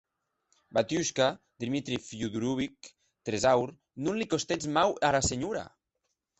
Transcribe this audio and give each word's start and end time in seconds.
Batiushka, 0.77 1.27
Dmitri 1.65 1.99
Fiódorovich, 2.07 2.91
tresaur, 3.31 3.77
non 4.09 4.21
li 4.23 4.31
costètz 4.35 4.69
mau 4.81 4.99
ara 5.13 5.25
senhora! 5.33 5.67